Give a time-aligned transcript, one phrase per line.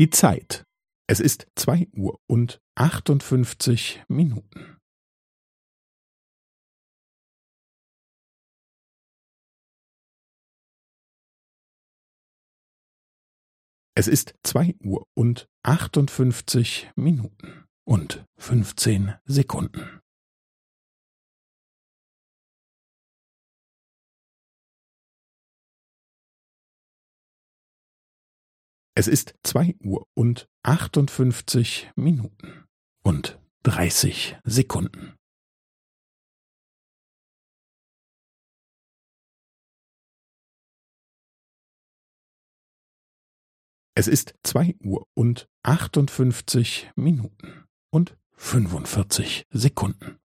[0.00, 0.64] Die Zeit.
[1.10, 4.78] Es ist zwei Uhr und achtundfünfzig Minuten.
[13.94, 19.99] Es ist zwei Uhr und achtundfünfzig Minuten und fünfzehn Sekunden.
[29.00, 32.66] Es ist zwei Uhr und achtundfünfzig Minuten
[33.02, 35.16] und dreißig Sekunden.
[43.94, 50.19] Es ist zwei Uhr und achtundfünfzig Minuten und fünfundvierzig Sekunden.